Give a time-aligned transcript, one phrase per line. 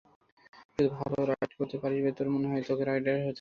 [0.73, 3.29] শুধু ভালো রাইড করতে পারিস বলে তোর মনে হয়, তোকে রাইডার করে দিবে?